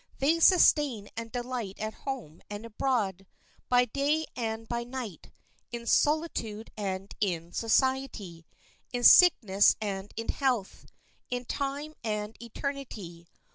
[0.17, 3.27] They sustain and delight at home and abroad,
[3.69, 5.31] by day and by night,
[5.71, 8.47] in solitude and in society,
[8.91, 10.87] in sickness and in health,
[11.29, 13.27] in time and eternity.